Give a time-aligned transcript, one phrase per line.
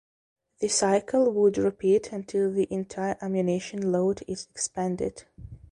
[0.61, 5.25] The cycle would repeat until the entire ammunition load is expended.